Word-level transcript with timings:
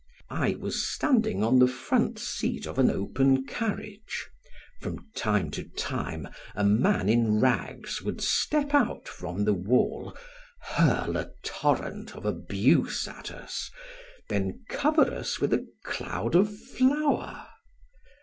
I 0.31 0.55
was 0.55 0.83
standing 0.83 1.43
on 1.43 1.59
the 1.59 1.67
front 1.67 2.17
seat 2.17 2.65
of 2.65 2.79
an 2.79 2.89
open 2.89 3.45
carriage; 3.45 4.27
from 4.79 5.05
time 5.13 5.51
to 5.51 5.63
time 5.65 6.27
a 6.55 6.63
man 6.63 7.07
in 7.07 7.39
rags 7.39 8.01
would 8.01 8.19
step 8.19 8.73
out 8.73 9.07
from 9.07 9.45
the 9.45 9.53
wall, 9.53 10.17
hurl 10.59 11.17
a 11.17 11.29
torrent 11.43 12.15
of 12.15 12.25
abuse 12.25 13.07
at 13.07 13.29
us, 13.29 13.69
then 14.27 14.63
cover 14.69 15.03
us 15.03 15.39
with 15.39 15.53
a 15.53 15.67
cloud 15.83 16.33
of 16.33 16.49
flour. 16.59 17.45